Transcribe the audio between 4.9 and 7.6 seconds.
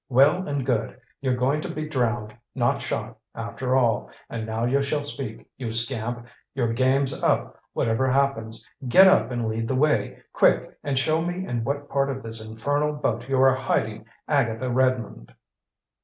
speak, you scamp! Your game's up,